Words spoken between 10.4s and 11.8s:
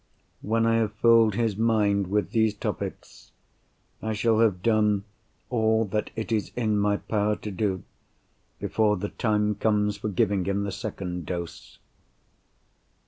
him the second dose.